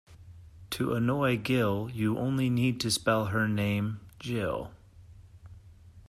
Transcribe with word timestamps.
To 0.71 0.95
annoy 0.95 1.37
Gill, 1.37 1.87
you 1.93 2.17
only 2.17 2.49
need 2.49 2.79
to 2.79 2.89
spell 2.89 3.25
her 3.27 3.47
name 3.47 3.99
Jill. 4.17 4.71